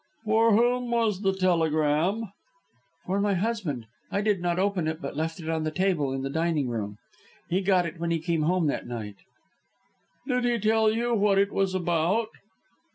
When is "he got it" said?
7.51-7.99